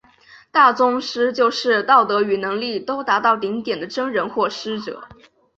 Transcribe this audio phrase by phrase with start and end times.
[0.51, 5.07] 大宗师就是道德与能力都达到顶点的真人或师者。